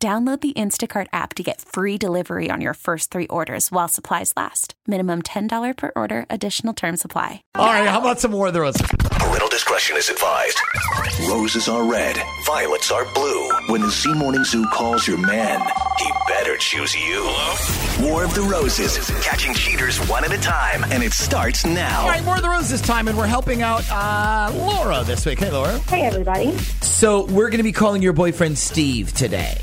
Download 0.00 0.40
the 0.40 0.52
Instacart 0.52 1.08
app 1.12 1.34
to 1.34 1.42
get 1.42 1.60
free 1.60 1.98
delivery 1.98 2.50
on 2.52 2.60
your 2.60 2.74
first 2.74 3.10
three 3.10 3.26
orders 3.26 3.72
while 3.72 3.88
supplies 3.88 4.32
last. 4.36 4.74
Minimum 4.86 5.22
$10 5.22 5.76
per 5.76 5.90
order, 5.96 6.24
additional 6.30 6.72
term 6.72 6.96
supply. 6.96 7.42
All 7.56 7.66
right, 7.66 7.88
how 7.88 7.98
about 7.98 8.20
some 8.20 8.30
War 8.30 8.46
of 8.46 8.52
the 8.52 8.60
Roses? 8.60 8.86
Parental 9.10 9.48
discretion 9.48 9.96
is 9.96 10.08
advised. 10.08 10.56
Roses 11.28 11.66
are 11.66 11.82
red, 11.82 12.16
violets 12.46 12.92
are 12.92 13.12
blue. 13.12 13.50
When 13.66 13.80
the 13.80 13.90
Z 13.90 14.14
Morning 14.14 14.44
Zoo 14.44 14.64
calls 14.72 15.08
your 15.08 15.18
man, 15.18 15.68
he 15.98 16.08
better 16.28 16.56
choose 16.58 16.94
you. 16.94 17.24
War 18.08 18.22
of 18.22 18.32
the 18.36 18.46
Roses, 18.48 18.96
is 18.96 19.10
catching 19.24 19.52
cheaters 19.52 19.98
one 20.08 20.24
at 20.24 20.30
a 20.32 20.38
time, 20.38 20.84
and 20.92 21.02
it 21.02 21.12
starts 21.12 21.66
now. 21.66 22.02
All 22.02 22.08
right, 22.08 22.24
War 22.24 22.36
of 22.36 22.42
the 22.42 22.48
Roses 22.48 22.80
time, 22.80 23.08
and 23.08 23.18
we're 23.18 23.26
helping 23.26 23.62
out 23.62 23.82
uh, 23.90 24.52
Laura 24.54 25.02
this 25.02 25.26
week. 25.26 25.40
Hey, 25.40 25.50
Laura. 25.50 25.76
Hey, 25.80 26.02
everybody. 26.02 26.56
So 26.82 27.24
we're 27.24 27.48
going 27.50 27.58
to 27.58 27.64
be 27.64 27.72
calling 27.72 28.00
your 28.00 28.12
boyfriend 28.12 28.56
Steve 28.58 29.12
today. 29.12 29.58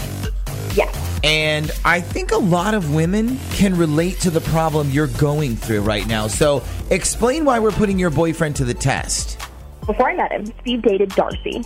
And 1.25 1.71
I 1.83 2.01
think 2.01 2.31
a 2.31 2.37
lot 2.37 2.75
of 2.75 2.93
women 2.93 3.39
can 3.49 3.75
relate 3.75 4.19
to 4.19 4.29
the 4.29 4.41
problem 4.41 4.91
you're 4.91 5.07
going 5.07 5.55
through 5.55 5.81
right 5.81 6.05
now. 6.05 6.27
So 6.27 6.63
explain 6.91 7.45
why 7.45 7.57
we're 7.57 7.71
putting 7.71 7.97
your 7.97 8.11
boyfriend 8.11 8.55
to 8.57 8.63
the 8.63 8.75
test. 8.75 9.39
Before 9.87 10.11
I 10.11 10.15
met 10.15 10.31
him, 10.31 10.45
Steve 10.61 10.83
dated 10.83 11.09
Darcy, 11.09 11.63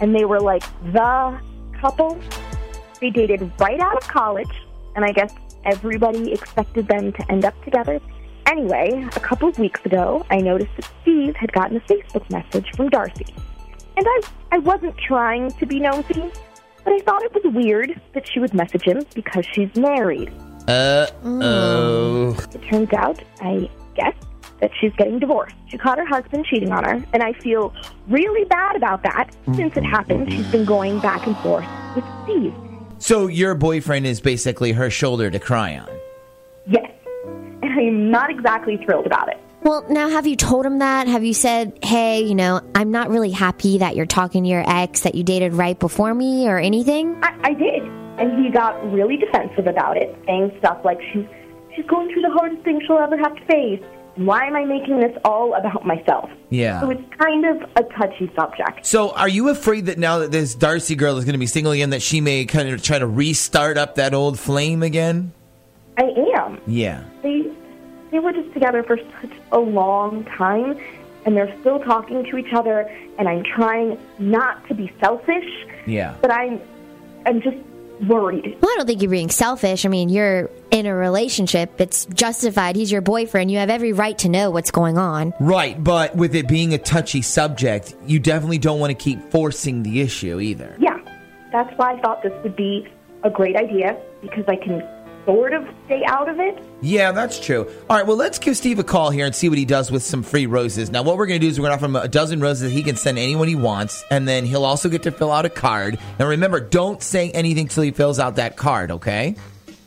and 0.00 0.12
they 0.12 0.24
were 0.24 0.40
like 0.40 0.64
the 0.92 1.40
couple. 1.80 2.18
They 3.00 3.10
dated 3.10 3.48
right 3.60 3.78
out 3.78 3.96
of 3.96 4.08
college, 4.08 4.50
and 4.96 5.04
I 5.04 5.12
guess 5.12 5.32
everybody 5.64 6.32
expected 6.32 6.88
them 6.88 7.12
to 7.12 7.30
end 7.30 7.44
up 7.44 7.54
together. 7.62 8.00
Anyway, 8.46 9.08
a 9.14 9.20
couple 9.20 9.48
of 9.48 9.56
weeks 9.56 9.80
ago, 9.84 10.26
I 10.30 10.38
noticed 10.38 10.74
that 10.74 10.90
Steve 11.02 11.36
had 11.36 11.52
gotten 11.52 11.76
a 11.76 11.80
Facebook 11.80 12.28
message 12.28 12.68
from 12.74 12.88
Darcy. 12.88 13.26
And 13.96 14.04
I, 14.04 14.20
I 14.50 14.58
wasn't 14.58 14.98
trying 14.98 15.52
to 15.52 15.64
be 15.66 15.78
nosy, 15.78 16.32
but 16.86 16.94
I 16.94 17.00
thought 17.00 17.22
it 17.24 17.34
was 17.34 17.52
weird 17.52 18.00
that 18.14 18.28
she 18.28 18.38
would 18.38 18.54
message 18.54 18.84
him 18.84 19.04
because 19.12 19.44
she's 19.52 19.74
married. 19.74 20.32
Uh 20.68 21.08
oh. 21.24 22.36
It 22.54 22.62
turns 22.70 22.92
out, 22.92 23.20
I 23.40 23.68
guess, 23.96 24.14
that 24.60 24.70
she's 24.80 24.92
getting 24.92 25.18
divorced. 25.18 25.56
She 25.66 25.78
caught 25.78 25.98
her 25.98 26.06
husband 26.06 26.46
cheating 26.46 26.70
on 26.70 26.84
her, 26.84 27.04
and 27.12 27.24
I 27.24 27.32
feel 27.32 27.74
really 28.08 28.44
bad 28.44 28.76
about 28.76 29.02
that. 29.02 29.34
Since 29.56 29.76
it 29.76 29.82
happened, 29.84 30.32
she's 30.32 30.46
been 30.46 30.64
going 30.64 31.00
back 31.00 31.26
and 31.26 31.36
forth 31.38 31.66
with 31.96 32.04
Steve. 32.22 32.54
So 32.98 33.26
your 33.26 33.56
boyfriend 33.56 34.06
is 34.06 34.20
basically 34.20 34.70
her 34.70 34.88
shoulder 34.88 35.28
to 35.28 35.40
cry 35.40 35.76
on. 35.76 35.88
Yes. 36.68 36.90
And 37.62 37.72
I 37.72 37.82
am 37.82 38.12
not 38.12 38.30
exactly 38.30 38.76
thrilled 38.76 39.06
about 39.06 39.28
it. 39.28 39.40
Well, 39.66 39.84
now 39.88 40.08
have 40.08 40.28
you 40.28 40.36
told 40.36 40.64
him 40.64 40.78
that? 40.78 41.08
Have 41.08 41.24
you 41.24 41.34
said, 41.34 41.80
hey, 41.82 42.20
you 42.20 42.36
know, 42.36 42.60
I'm 42.76 42.92
not 42.92 43.10
really 43.10 43.32
happy 43.32 43.78
that 43.78 43.96
you're 43.96 44.06
talking 44.06 44.44
to 44.44 44.48
your 44.48 44.62
ex 44.64 45.00
that 45.00 45.16
you 45.16 45.24
dated 45.24 45.54
right 45.54 45.76
before 45.76 46.14
me 46.14 46.46
or 46.46 46.56
anything? 46.56 47.18
I, 47.20 47.36
I 47.42 47.52
did. 47.52 47.82
And 47.82 48.44
he 48.44 48.52
got 48.52 48.80
really 48.92 49.16
defensive 49.16 49.66
about 49.66 49.96
it, 49.96 50.16
saying 50.24 50.54
stuff 50.60 50.78
like 50.84 51.00
she's 51.12 51.26
she's 51.74 51.84
going 51.86 52.12
through 52.12 52.22
the 52.22 52.30
hardest 52.30 52.62
thing 52.62 52.80
she'll 52.86 52.98
ever 52.98 53.18
have 53.18 53.34
to 53.34 53.44
face. 53.46 53.82
Why 54.14 54.46
am 54.46 54.54
I 54.54 54.64
making 54.64 55.00
this 55.00 55.18
all 55.24 55.52
about 55.54 55.84
myself? 55.84 56.30
Yeah. 56.48 56.80
So 56.82 56.90
it's 56.90 57.02
kind 57.18 57.44
of 57.46 57.68
a 57.74 57.82
touchy 57.98 58.30
subject. 58.36 58.86
So 58.86 59.10
are 59.14 59.28
you 59.28 59.48
afraid 59.48 59.86
that 59.86 59.98
now 59.98 60.20
that 60.20 60.30
this 60.30 60.54
Darcy 60.54 60.94
girl 60.94 61.16
is 61.16 61.24
going 61.24 61.34
to 61.34 61.40
be 61.40 61.46
single 61.48 61.72
again, 61.72 61.90
that 61.90 62.02
she 62.02 62.20
may 62.20 62.44
kind 62.44 62.68
of 62.68 62.84
try 62.84 63.00
to 63.00 63.06
restart 63.08 63.78
up 63.78 63.96
that 63.96 64.14
old 64.14 64.38
flame 64.38 64.84
again? 64.84 65.32
I 65.98 66.04
am. 66.38 66.60
Yeah. 66.68 67.02
They 67.24 67.50
they 68.12 68.20
were 68.20 68.32
just 68.32 68.45
together 68.56 68.82
for 68.82 68.96
such 69.20 69.30
a 69.52 69.58
long 69.58 70.24
time 70.24 70.78
and 71.26 71.36
they're 71.36 71.54
still 71.60 71.78
talking 71.80 72.24
to 72.24 72.36
each 72.38 72.52
other 72.54 72.80
and 73.18 73.28
I'm 73.28 73.44
trying 73.44 73.98
not 74.18 74.66
to 74.68 74.74
be 74.74 74.90
selfish, 75.00 75.48
Yeah. 75.86 76.14
but 76.22 76.30
I'm 76.32 76.60
I'm 77.26 77.42
just 77.42 77.56
worried. 78.08 78.56
Well, 78.60 78.70
I 78.72 78.76
don't 78.76 78.86
think 78.86 79.02
you're 79.02 79.10
being 79.10 79.30
selfish. 79.30 79.84
I 79.84 79.88
mean, 79.88 80.08
you're 80.08 80.48
in 80.70 80.86
a 80.86 80.94
relationship. 80.94 81.80
It's 81.80 82.04
justified. 82.06 82.76
He's 82.76 82.92
your 82.92 83.00
boyfriend. 83.00 83.50
You 83.50 83.58
have 83.58 83.70
every 83.70 83.92
right 83.92 84.16
to 84.18 84.28
know 84.28 84.50
what's 84.50 84.70
going 84.70 84.96
on. 84.98 85.32
Right, 85.40 85.82
but 85.82 86.14
with 86.14 86.34
it 86.34 86.46
being 86.46 86.72
a 86.74 86.78
touchy 86.78 87.20
subject, 87.22 87.94
you 88.06 88.18
definitely 88.20 88.58
don't 88.58 88.78
want 88.80 88.90
to 88.90 88.94
keep 89.02 89.20
forcing 89.30 89.82
the 89.82 90.00
issue 90.02 90.40
either. 90.40 90.76
Yeah. 90.78 90.98
That's 91.52 91.76
why 91.78 91.94
I 91.94 92.00
thought 92.00 92.22
this 92.22 92.32
would 92.42 92.54
be 92.56 92.86
a 93.24 93.30
great 93.30 93.56
idea 93.56 93.96
because 94.20 94.44
I 94.46 94.56
can 94.56 94.80
sort 95.26 95.52
of 95.52 95.66
stay 95.84 96.02
out 96.06 96.28
of 96.28 96.40
it. 96.40 96.58
Yeah, 96.80 97.12
that's 97.12 97.38
true. 97.38 97.68
All 97.90 97.96
right, 97.96 98.06
well, 98.06 98.16
let's 98.16 98.38
give 98.38 98.56
Steve 98.56 98.78
a 98.78 98.84
call 98.84 99.10
here 99.10 99.26
and 99.26 99.34
see 99.34 99.48
what 99.48 99.58
he 99.58 99.64
does 99.64 99.90
with 99.90 100.02
some 100.02 100.22
free 100.22 100.46
roses. 100.46 100.90
Now, 100.90 101.02
what 101.02 101.18
we're 101.18 101.26
going 101.26 101.40
to 101.40 101.44
do 101.46 101.50
is 101.50 101.58
we're 101.60 101.68
going 101.68 101.78
to 101.78 101.84
offer 101.84 101.86
him 101.86 101.96
a 101.96 102.08
dozen 102.08 102.40
roses 102.40 102.62
that 102.62 102.70
he 102.70 102.82
can 102.82 102.96
send 102.96 103.18
anyone 103.18 103.48
he 103.48 103.56
wants, 103.56 104.04
and 104.10 104.26
then 104.26 104.46
he'll 104.46 104.64
also 104.64 104.88
get 104.88 105.02
to 105.02 105.10
fill 105.10 105.32
out 105.32 105.44
a 105.44 105.50
card. 105.50 105.98
Now, 106.18 106.28
remember, 106.28 106.60
don't 106.60 107.02
say 107.02 107.30
anything 107.32 107.68
till 107.68 107.82
he 107.82 107.90
fills 107.90 108.18
out 108.18 108.36
that 108.36 108.56
card, 108.56 108.92
okay? 108.92 109.34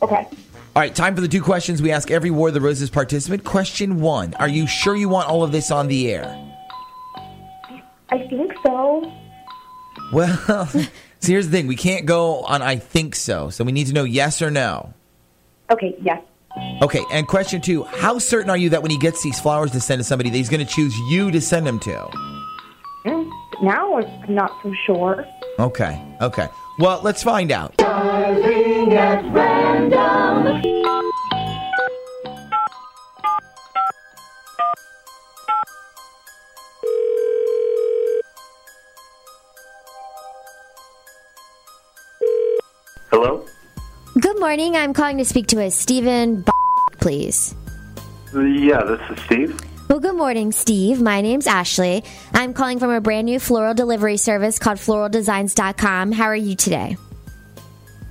Okay. 0.02 0.28
All 0.76 0.82
right, 0.82 0.94
time 0.94 1.16
for 1.16 1.20
the 1.20 1.28
two 1.28 1.42
questions 1.42 1.82
we 1.82 1.90
ask 1.90 2.10
every 2.10 2.30
War 2.30 2.48
of 2.48 2.54
the 2.54 2.60
Roses 2.60 2.90
participant. 2.90 3.42
Question 3.42 4.00
one 4.00 4.34
Are 4.34 4.48
you 4.48 4.66
sure 4.66 4.94
you 4.94 5.08
want 5.08 5.28
all 5.28 5.42
of 5.42 5.50
this 5.50 5.70
on 5.70 5.88
the 5.88 6.12
air? 6.12 6.36
I 8.10 8.18
think 8.28 8.52
so. 8.64 9.10
Well, 10.12 10.66
so 10.66 10.88
here's 11.22 11.48
the 11.48 11.52
thing 11.52 11.66
we 11.66 11.76
can't 11.76 12.06
go 12.06 12.42
on 12.42 12.62
I 12.62 12.76
think 12.76 13.14
so, 13.14 13.50
so 13.50 13.64
we 13.64 13.72
need 13.72 13.86
to 13.88 13.92
know 13.92 14.04
yes 14.04 14.42
or 14.42 14.50
no. 14.50 14.94
Okay, 15.70 15.94
yes. 16.02 16.20
Okay, 16.82 17.04
and 17.12 17.28
question 17.28 17.60
two 17.60 17.84
How 17.84 18.18
certain 18.18 18.50
are 18.50 18.56
you 18.56 18.70
that 18.70 18.82
when 18.82 18.90
he 18.90 18.98
gets 18.98 19.22
these 19.22 19.38
flowers 19.40 19.70
to 19.72 19.80
send 19.80 20.00
to 20.00 20.04
somebody, 20.04 20.30
that 20.30 20.36
he's 20.36 20.48
going 20.48 20.64
to 20.64 20.72
choose 20.72 20.96
you 21.10 21.30
to 21.30 21.40
send 21.40 21.66
them 21.66 21.78
to? 21.80 22.08
Mm, 23.06 23.30
Now 23.62 23.96
I'm 23.98 24.34
not 24.34 24.50
so 24.62 24.74
sure. 24.86 25.24
Okay, 25.58 26.02
okay. 26.20 26.48
Well, 26.78 27.00
let's 27.02 27.22
find 27.22 27.52
out. 27.52 27.74
Hello? 43.10 43.44
Good 44.40 44.46
morning. 44.46 44.74
I'm 44.74 44.94
calling 44.94 45.18
to 45.18 45.24
speak 45.26 45.48
to 45.48 45.60
a 45.60 45.70
Stephen, 45.70 46.40
B- 46.40 46.50
please. 46.98 47.54
Yeah, 48.32 48.82
this 48.84 49.18
is 49.18 49.22
Steve. 49.26 49.60
Well, 49.90 50.00
good 50.00 50.16
morning, 50.16 50.50
Steve. 50.50 50.98
My 50.98 51.20
name's 51.20 51.46
Ashley. 51.46 52.02
I'm 52.32 52.54
calling 52.54 52.78
from 52.78 52.88
a 52.88 53.02
brand 53.02 53.26
new 53.26 53.38
floral 53.38 53.74
delivery 53.74 54.16
service 54.16 54.58
called 54.58 54.78
floraldesigns.com. 54.78 56.12
How 56.12 56.24
are 56.24 56.34
you 56.34 56.56
today? 56.56 56.96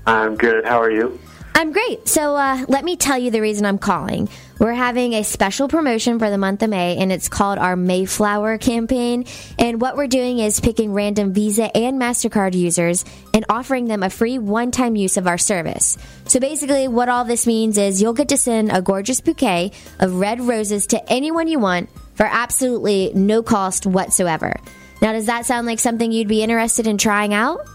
I'm 0.06 0.36
good. 0.36 0.66
How 0.66 0.80
are 0.80 0.92
you? 0.92 1.20
I'm 1.56 1.74
great. 1.74 2.08
So, 2.08 2.36
uh, 2.36 2.66
let 2.68 2.86
me 2.86 2.96
tell 2.96 3.18
you 3.18 3.32
the 3.32 3.42
reason 3.42 3.66
I'm 3.66 3.78
calling. 3.78 4.30
We're 4.60 4.74
having 4.74 5.14
a 5.14 5.24
special 5.24 5.68
promotion 5.68 6.20
for 6.20 6.30
the 6.30 6.38
month 6.38 6.64
of 6.64 6.70
May, 6.70 6.98
and 6.98 7.12
it's 7.12 7.30
called 7.30 7.60
our 7.60 7.76
Mayflower 7.76 8.58
campaign. 8.58 9.26
And 9.58 9.82
what 9.82 9.98
we're 9.98 10.08
doing 10.08 10.40
is 10.40 10.60
picking 10.60 10.94
random 10.94 11.34
Visa 11.34 11.76
and 11.76 12.00
MasterCard 12.00 12.56
users 12.56 13.04
and 13.34 13.46
offering 13.50 13.86
them 13.86 14.04
a 14.04 14.10
free 14.10 14.38
one 14.38 14.72
time 14.72 14.96
use 14.96 15.18
of 15.18 15.28
our 15.28 15.38
service. 15.38 15.98
So, 16.26 16.40
basically, 16.40 16.88
what 16.88 17.10
all 17.10 17.26
this 17.26 17.46
means 17.46 17.78
is 17.78 18.02
you'll 18.02 18.14
get 18.14 18.30
to 18.30 18.38
send 18.38 18.72
a 18.72 18.82
gorgeous 18.82 19.22
bouquet 19.22 19.72
of 20.00 20.16
red 20.16 20.42
roses 20.42 20.88
to 20.88 21.12
anyone 21.12 21.48
you 21.48 21.60
want 21.60 21.90
for 22.16 22.26
absolutely 22.26 23.12
no 23.16 23.42
cost 23.44 23.86
whatsoever. 23.86 24.54
Now, 25.02 25.14
does 25.14 25.28
that 25.28 25.46
sound 25.46 25.68
like 25.68 25.80
something 25.80 26.12
you'd 26.12 26.28
be 26.28 26.44
interested 26.44 26.88
in 26.88 26.98
trying 26.98 27.34
out? 27.34 27.66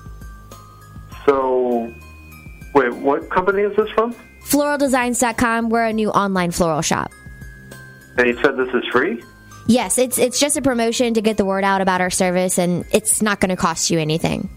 Wait, 2.75 2.93
what 2.93 3.31
company 3.31 3.62
is 3.62 3.76
this 3.76 3.88
from? 3.91 4.15
Floraldesigns.com, 4.43 5.71
we're 5.71 5.85
a 5.85 5.93
new 5.93 6.11
online 6.11 6.50
floral 6.50 6.82
shop. 6.82 7.12
And 8.19 8.26
you 8.26 8.38
said 8.43 8.56
this 8.56 8.69
is 8.75 8.85
free? 8.93 9.23
Yes, 9.67 9.97
it's 9.97 10.19
it's 10.19 10.38
just 10.38 10.56
a 10.56 10.62
promotion 10.62 11.15
to 11.15 11.23
get 11.23 11.37
the 11.38 11.44
word 11.44 11.65
out 11.65 11.81
about 11.81 12.00
our 12.03 12.11
service, 12.11 12.59
and 12.59 12.85
it's 12.93 13.23
not 13.23 13.41
going 13.41 13.49
to 13.49 13.56
cost 13.56 13.91
you 13.91 13.99
anything. 13.99 14.50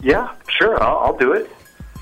Yeah, 0.00 0.34
sure. 0.48 0.82
I'll, 0.82 0.98
I'll 0.98 1.16
do 1.18 1.32
it. 1.32 1.50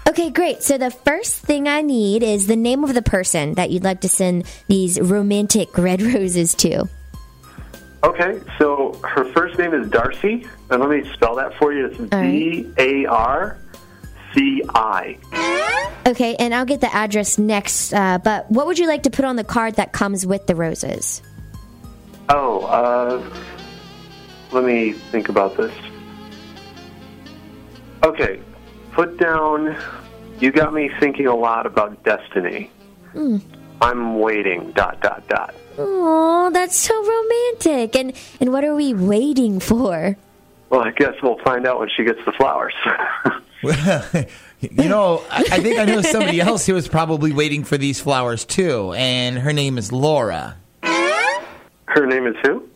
Okay, 0.09 0.31
great. 0.31 0.63
So 0.63 0.79
the 0.79 0.91
first 0.93 1.41
thing 1.41 1.67
I 1.67 1.83
need 1.83 2.23
is 2.23 2.47
the 2.47 2.57
name 2.57 2.85
of 2.85 2.95
the 2.95 3.03
person 3.03 3.55
that 3.55 3.71
you'd 3.71 3.83
like 3.83 4.03
to 4.03 4.09
send 4.09 4.45
these 4.69 5.01
romantic 5.01 5.77
red 5.77 6.01
roses 6.15 6.55
to. 6.57 6.89
Okay, 8.05 8.41
so 8.59 8.93
her 9.03 9.25
first 9.33 9.59
name 9.59 9.75
is 9.75 9.91
Darcy. 9.91 10.47
And 10.71 10.81
let 10.81 10.89
me 10.89 11.13
spell 11.15 11.35
that 11.35 11.55
for 11.59 11.73
you. 11.73 11.87
It's 11.87 11.99
right. 11.99 12.31
D 12.31 12.73
A 12.79 13.07
R 13.07 13.59
CI. 14.37 15.19
Okay, 16.07 16.37
and 16.37 16.55
I'll 16.55 16.65
get 16.65 16.81
the 16.81 16.95
address 16.95 17.39
next. 17.39 17.93
Uh, 17.93 18.19
but 18.23 18.51
what 18.51 18.67
would 18.67 18.79
you 18.79 18.87
like 18.87 19.03
to 19.05 19.11
put 19.11 19.25
on 19.25 19.37
the 19.37 19.45
card 19.45 19.75
that 19.75 19.93
comes 19.93 20.25
with 20.25 20.47
the 20.47 20.55
roses? 20.55 21.23
Oh, 22.29 22.61
uh, 22.67 23.41
let 24.53 24.65
me 24.65 24.93
think 24.93 25.29
about 25.29 25.57
this. 25.57 25.73
Okay, 28.05 28.41
put 28.93 29.19
down. 29.19 29.77
You 30.39 30.53
got 30.53 30.73
me 30.73 30.91
thinking 31.01 31.27
a 31.27 31.35
lot 31.35 31.67
about 31.67 32.05
destiny. 32.05 32.71
I'm 33.81 34.19
waiting. 34.19 34.73
Dot 34.73 35.01
dot 35.01 35.27
dot. 35.29 35.55
Oh, 35.79 36.51
that's 36.53 36.77
so 36.77 36.95
romantic. 36.95 37.97
And 37.97 38.13
and 38.41 38.53
what 38.53 38.65
are 38.65 38.75
we 38.75 38.95
waiting 38.95 39.61
for? 39.61 40.17
Well, 40.71 40.81
I 40.81 40.91
guess 40.91 41.15
we'll 41.23 41.39
find 41.39 41.67
out 41.67 41.81
when 41.81 41.89
she 41.97 42.05
gets 42.05 42.25
the 42.25 42.33
flowers. 42.33 42.75
you 44.61 44.89
know, 44.89 45.23
I, 45.31 45.45
I 45.53 45.61
think 45.61 45.79
I 45.79 45.85
know 45.85 46.03
somebody 46.03 46.41
else 46.41 46.67
who 46.67 46.75
was 46.75 46.89
probably 46.89 47.33
waiting 47.33 47.65
for 47.65 47.77
these 47.79 48.01
flowers 48.01 48.45
too, 48.45 48.93
and 48.95 49.39
her 49.39 49.53
name 49.53 49.79
is 49.79 49.93
Laura. 49.93 50.57
Her 50.83 52.07
name 52.07 52.27
is 52.27 52.37
who? 52.43 52.69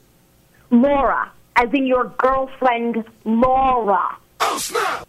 Laura, 0.70 1.30
as 1.56 1.72
in 1.74 1.86
your 1.86 2.04
girlfriend, 2.18 3.04
Laura. 3.24 4.16
Oh 4.40 4.58
snap! 4.58 5.06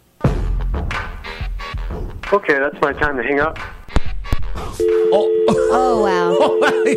Okay, 2.34 2.60
that's 2.60 2.80
my 2.82 2.94
time 2.94 3.18
to 3.18 3.24
hang 3.24 3.40
up. 3.40 3.60
Oh, 4.56 5.46
Oh 5.74 6.04
wow. 6.04 6.38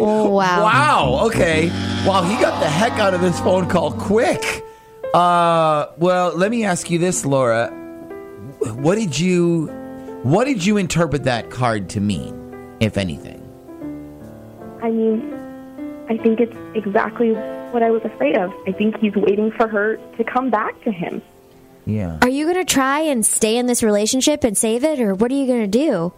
Oh, 0.00 0.31
wow. 0.31 0.62
Wow. 0.62 1.26
Okay. 1.26 1.69
Wow, 2.06 2.22
he 2.22 2.40
got 2.40 2.60
the 2.60 2.69
heck 2.69 2.92
out 2.98 3.14
of 3.14 3.20
this 3.20 3.38
phone 3.40 3.69
call 3.69 3.92
quick. 3.92 4.64
Uh, 5.12 5.86
well, 5.96 6.36
let 6.36 6.50
me 6.50 6.64
ask 6.64 6.90
you 6.90 6.98
this, 6.98 7.25
Laura. 7.25 7.70
What 8.61 8.96
did 8.96 9.19
you, 9.19 9.67
what 10.23 10.44
did 10.44 10.64
you 10.64 10.76
interpret 10.76 11.25
that 11.25 11.50
card 11.50 11.88
to 11.91 12.00
mean, 12.00 12.76
if 12.81 12.96
anything? 12.96 13.41
I 14.82 14.91
mean, 14.91 15.32
I 16.08 16.19
think 16.19 16.41
it's 16.41 16.56
exactly 16.75 17.32
what 17.32 17.82
I 17.82 17.91
was 17.91 18.02
afraid 18.05 18.37
of. 18.37 18.52
I 18.67 18.73
think 18.73 18.99
he's 18.99 19.14
waiting 19.14 19.50
for 19.52 19.67
her 19.67 19.96
to 20.17 20.25
come 20.25 20.50
back 20.50 20.81
to 20.85 20.93
him. 20.93 21.23
Yeah. 21.87 22.19
Are 22.23 22.29
you 22.29 22.44
going 22.44 22.64
to 22.64 22.70
try 22.70 23.00
and 23.00 23.25
stay 23.25 23.56
in 23.56 23.67
this 23.67 23.82
relationship 23.82 24.44
and 24.44 24.56
save 24.56 24.85
it 24.85 25.00
or 25.00 25.14
what 25.14 25.31
are 25.31 25.35
you 25.35 25.46
going 25.46 25.62
to 25.62 25.67
do? 25.67 26.12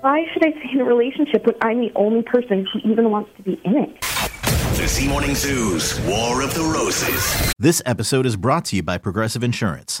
Why 0.00 0.24
should 0.32 0.44
I 0.44 0.50
stay 0.52 0.70
in 0.72 0.80
a 0.80 0.84
relationship 0.84 1.44
when 1.46 1.56
I'm 1.60 1.80
the 1.80 1.92
only 1.96 2.22
person 2.22 2.66
who 2.72 2.78
even 2.88 3.10
wants 3.10 3.30
to 3.36 3.42
be 3.42 3.60
in 3.64 3.76
it? 3.76 4.00
The 4.76 4.86
Z 4.86 5.08
Morning 5.08 5.34
Zoo's 5.34 6.00
War 6.02 6.42
of 6.42 6.54
the 6.54 6.62
Roses. 6.62 7.52
This 7.58 7.82
episode 7.84 8.26
is 8.26 8.36
brought 8.36 8.66
to 8.66 8.76
you 8.76 8.82
by 8.84 8.98
Progressive 8.98 9.42
Insurance. 9.42 10.00